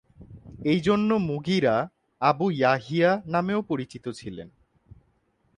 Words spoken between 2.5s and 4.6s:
ইয়াহইয়া নামেও পরিচিত ছিলেন।